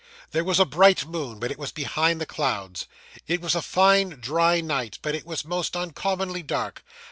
There 0.31 0.43
was 0.43 0.59
a 0.59 0.65
bright 0.65 1.05
moon, 1.05 1.37
but 1.37 1.51
it 1.51 1.59
was 1.59 1.71
behind 1.71 2.19
the 2.19 2.25
clouds. 2.25 2.87
It 3.27 3.39
was 3.39 3.53
a 3.53 3.61
fine 3.61 4.09
dry 4.19 4.59
night, 4.59 4.97
but 5.03 5.13
it 5.13 5.27
was 5.27 5.45
most 5.45 5.75
uncommonly 5.75 6.41
dark. 6.41 6.83